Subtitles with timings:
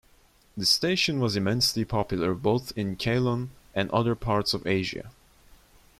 [0.57, 5.11] The station was immensely popular both in Ceylon and other parts of Asia.